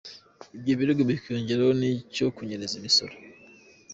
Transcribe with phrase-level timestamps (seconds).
[0.57, 3.13] Ibyo birego bikiyongeraho n'icyo kunyereza imisoro.